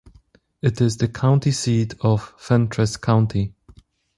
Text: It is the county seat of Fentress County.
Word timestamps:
It 0.63 0.81
is 0.81 0.97
the 0.97 1.07
county 1.07 1.51
seat 1.51 1.93
of 2.01 2.33
Fentress 2.39 2.97
County. 2.97 3.53